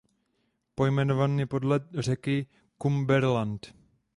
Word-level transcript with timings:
Pojmenovaný 0.75 1.39
je 1.39 1.45
podle 1.45 1.79
řeky 1.99 2.47
Cumberland. 2.81 3.67